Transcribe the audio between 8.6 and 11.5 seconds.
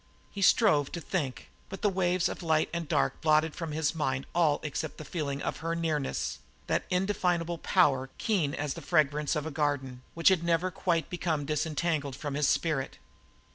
the fragrance of a garden, which had never quite become